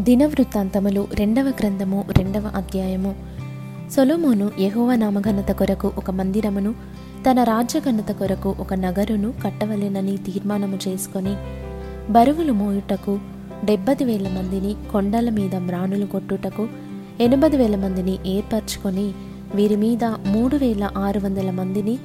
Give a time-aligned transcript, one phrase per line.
[0.00, 3.14] దినవృత్తాంతములు రెండవ గ్రంథము రెండవ అధ్యాయము.
[3.90, 6.74] సొలోమోను యహోవ నామఘనత కొరకు ఒక మందిరమును
[7.30, 11.36] తన రాజ్యఘనత కొరకు ఒక నగరును కట్టవలెనని తీర్మానము చేసుకొని
[12.12, 13.18] బరువులు మోయుటకు
[13.64, 16.68] డెబ్బది వేల మందిని కొండల మీద మ్రాణులు కొట్టుటకు
[17.20, 19.14] ఎనభై వేల మందిని ఏర్పరచుకొని
[19.54, 21.98] వీరి మీద మూడు వేల ఆరు వందల మందిని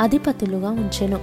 [0.00, 1.18] అధిపతులుగా ఉంచెను.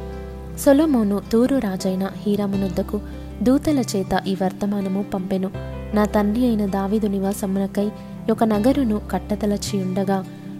[0.57, 3.01] సొలోమోను తూరు రాజైన హీరామునొద్దకు
[3.43, 5.74] దూతల చేత ఈ వర్తమానము పంపెను.
[5.95, 7.87] నా తండ్రి అయిన దావీదు నివాసమునకై
[8.31, 10.17] ఒక నగరును కట్టతలచి ఉండగా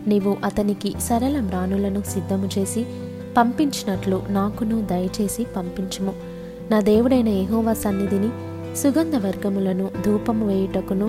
[0.07, 2.81] నీవు అతనికి సరళ మ్రాణులను సిద్ధము చేసి
[3.37, 6.13] పంపించినట్లు నాకును దయచేసి పంపించుము.
[6.71, 8.29] నా దేవుడైన ఎహోవా సన్నిధిని
[8.77, 11.07] సుగంధ వర్గములను ధూపము వేయుటకును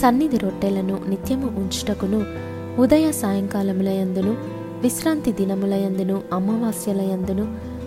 [0.00, 2.20] సన్నిధి రొట్టెలను నిత్యము ఉంచుటకును
[2.78, 4.32] ఉదయ సాయంకాలములయందును
[4.82, 7.44] విశ్రాంతి దినములయందును అమావాస్యలయందును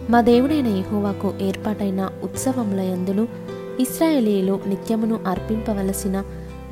[0.09, 3.23] మా దేవుడైన ఎహోవాకు ఏర్పాటైన ఉత్సవములయందును
[3.79, 6.23] ఇస్రాయేలీలు నిత్యమును అర్పింపవలసిన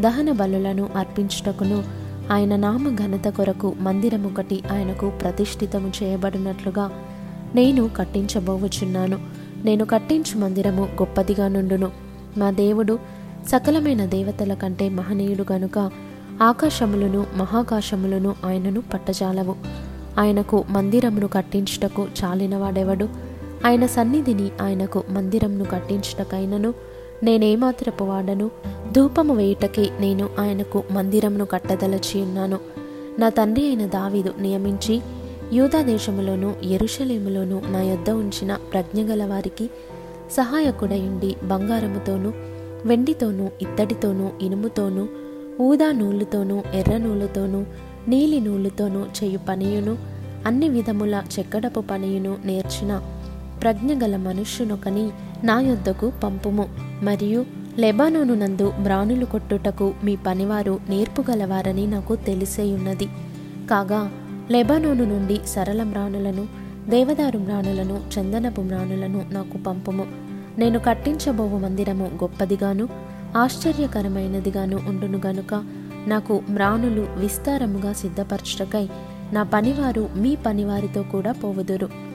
[0.01, 1.83] దహన బలులను అర్పించుటకును
[2.31, 6.91] ఆయన నామ ఘనత కొరకు మందిరమొకటి ఆయనకు ప్రతిష్ఠితము చేయబడినట్లుగా
[7.55, 9.19] నేను కట్టించబోవచున్నాను.
[9.65, 11.91] నేను కట్టించు మందిరము గొప్పదిగా నుండును.
[12.37, 12.99] మా దేవుడు
[13.47, 15.91] సకలమైన దేవతల కంటే మహనీయుడు గనుక
[16.41, 19.55] ఆకాశములను మహాకాశములను ఆయనను పట్టజాలవు.
[20.19, 23.09] ఆయనకు మందిరమును కట్టించుటకు చాలినవాడెవడు?
[23.65, 26.73] ఆయన సన్నిధిని ఆయనకు మందిరమును కట్టించుటకైనను
[27.23, 28.51] నేనేమాత్రపు వాడను?
[28.91, 32.59] ధూపము వేయుటకే నేను ఆయనకు మందిరమును కట్టదలచి ఉన్నాను.
[33.19, 35.01] నా తండ్రి అయిన దావీదు నియమించి
[35.53, 39.69] యూదాదేశములోను ఎరుషలేములోను నా యొద్ద ఉంచిన ప్రజ్ఞగల వారికి
[40.31, 42.33] సహాయకుడయుండి బంగారముతోనూ
[42.85, 45.07] వెండితోనూ ఇత్తడితోనూ ఇనుముతోనూ
[45.61, 47.63] ఊదా నూలుతోనూ ఎర్ర నూలుతోనూ
[48.07, 49.97] నీలి నూలుతోనూ చేయు పనియును
[50.45, 53.01] అన్ని విధముల చెక్కడపు పనియును నేర్చిన
[53.65, 55.09] ప్రజ్ఞగల మనుష్యునొకని
[55.43, 56.69] నా యొద్దకు పంపుము.
[57.03, 57.45] మరియు
[57.79, 63.05] లెబానోను నందు మ్రాణులు కొట్టుటకు మీ పనివారు నేర్పుగలవారని నాకు తెలిసేయున్నది.
[63.71, 64.11] కాగా
[64.51, 66.47] లెబానోను నుండి సరళ మ్రాణులను
[66.89, 70.05] దేవదారు మ్రాణులను చందనపు మ్రాణులను నాకు పంపుము.
[70.57, 72.87] నేను కట్టించబోవు మందిరము గొప్పదిగాను
[73.37, 75.63] ఆశ్చర్యకరమైనదిగాను ఉండును గనుక
[76.07, 78.89] నాకు మ్రాణులు విస్తారముగా సిద్ధపరచుటకై
[79.33, 82.14] నా పనివారు మీ పనివారితో కూడా పోవుదురు.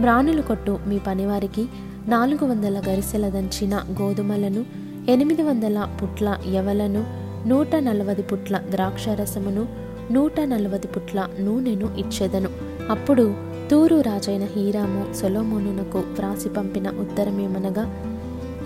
[0.00, 1.66] మ్రాణులు కొట్టు మీ పనివారికి
[2.08, 4.64] నాలుగు వందల గరిసెల దంచిన గోధుమలను
[5.08, 7.04] ఎనిమిది వందల పుట్ల యవలను
[7.48, 9.68] నూట నలవది పుట్ల ద్రాక్షరసమును
[10.12, 12.48] నూట నలభై పుట్ల నూనెను ఇచ్చేదను.
[12.90, 13.34] అప్పుడు
[13.70, 18.08] తూరు రాజైన హీరాము సొలోమోనునకు వ్రాసి పంపిన ఉత్తరమేమనగా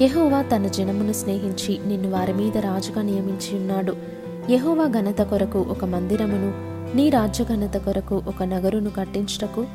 [0.02, 3.96] యహోవా తన జనమును స్నేహించి నిన్ను వారి మీద రాజుగా నియమించి ఉన్నాడు.
[4.50, 6.52] యహోవా ఘనత కొరకు ఒక మందిరమును
[6.96, 9.66] నీ రాజ్య ఘనత కొరకు ఒక నగరును కట్టించుటకు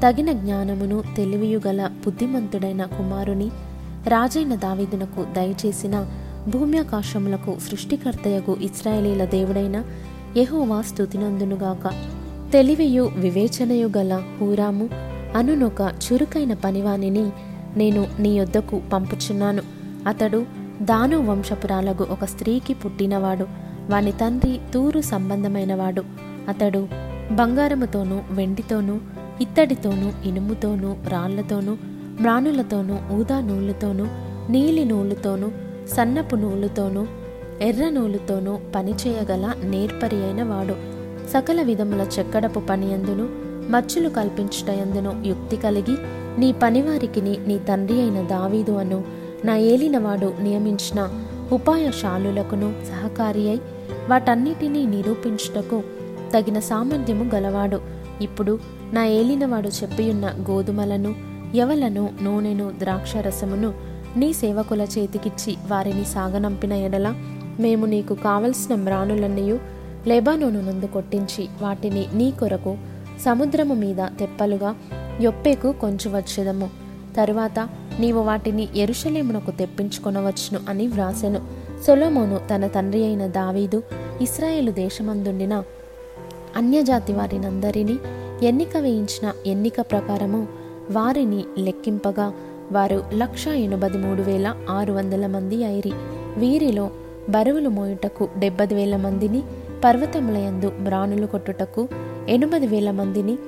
[0.00, 3.48] తగిన జ్ఞానమును తెలివియుగల బుద్ధిమంతుడైన కుమారుని
[4.08, 6.06] రాజైన దావీదునకు దయచేసిన
[6.48, 9.84] భూమ్యాకాశములకు సృష్టికర్తయగు ఇస్రాయేలీల దేవుడైన
[10.36, 11.90] యహోవా స్థుతినందునుగాక
[12.52, 14.88] తెలివియు వివేచనయు గల హూరాము
[15.36, 17.30] అనునొక చురుకైన పనివానిని
[17.76, 19.62] నేను నీ యొద్దకు పంపుచున్నాను.
[20.06, 20.46] అతడు
[20.82, 23.46] దాను వంశపురాలకు ఒక స్త్రీకి పుట్టినవాడు
[23.90, 26.02] వాని తండ్రి తూరు సంబంధమైనవాడు.
[26.48, 26.88] అతడు
[27.32, 28.98] బంగారముతోనూ వెండితోనూ
[29.40, 31.76] ఇత్తడితోనూ ఇనుముతోనూ రాళ్ళతోనూ
[32.20, 34.06] మ్రాణులతోనూ ఊదా నూలుతోనూ
[34.50, 35.48] నీలి నూలుతోనూ
[35.88, 37.06] సన్నపు నూలుతోనూ
[37.62, 40.74] ఎర్ర నూలుతోనూ పనిచేయగల నేర్పరి అయిన వాడు.
[41.30, 43.28] సకల విధముల చెక్కడపు పనియందును
[43.70, 45.96] మచ్చులు కల్పించుటయందును యుక్తి కలిగి
[46.40, 49.04] నీ పనివారికిని నీ తండ్రి అయిన దావీదు అను
[49.44, 51.08] నా ఏలినవాడు నియమించిన
[51.52, 53.60] ఉపాయశాలులకును సహకారి అయి
[54.08, 55.82] వాటన్నిటినీ నిరూపించుటకు
[56.34, 57.80] తగిన సామర్థ్యము గలవాడు.
[58.22, 58.58] ఇప్పుడు
[58.92, 61.14] నా ఏలినవాడు చెప్పియున్న గోధుమలను
[61.54, 63.74] ఎవలను నూనెను ద్రాక్షరసమును
[64.16, 67.14] నీ సేవకుల చేతికిచ్చి వారిని సాగనంపిన ఎడల
[67.60, 69.58] మేము నీకు కావలసిన మ్రాణులన్నయు
[70.06, 72.76] లెబానోను నందు కొట్టించి వాటిని నీ కొరకు
[73.20, 74.76] సముద్రము మీద తెప్పలుగా
[75.20, 76.70] యొప్పేకు కొంచువచ్చెదము.
[77.16, 77.68] తరువాత
[78.00, 81.40] నీవు వాటిని ఎరుషలేమునకు తెప్పించుకొనవచ్చును అని వ్రాసెను.
[81.86, 83.82] సొలోమోను తన తండ్రి అయిన దావీదు
[84.20, 85.62] ఇస్రాయేలు దేశమందుండిన
[86.56, 87.96] అన్యజాతి వారినందరినీ
[88.42, 90.48] ఎన్నిక వేయించిన ఎన్నిక ప్రకారము
[90.90, 92.32] వారిని లెక్కింపగా
[92.72, 95.92] వారు లక్ష ఎనభై మూడు వేల ఆరు వందల మంది అయిరి.
[96.36, 96.90] వీరిలో
[97.30, 99.42] బరువులు మోయుటకు డెబ్బై వేల మందిని
[99.84, 101.88] పర్వతములయందు మ్రాణులు కొట్టుటకు
[102.28, 103.38] ఎనిమిది వేల మందిని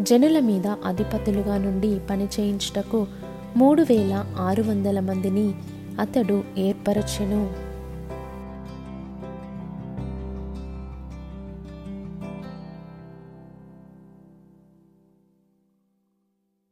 [0.00, 3.06] జనుల మీద అధిపతులుగా నుండి పని చేయించుటకు
[3.56, 5.54] మూడు వేల ఆరు వందల మందిని
[6.00, 7.67] అతడు ఏర్పరచెను.